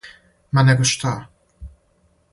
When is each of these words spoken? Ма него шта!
Ма 0.57 0.63
него 0.69 0.87
шта! 0.93 1.13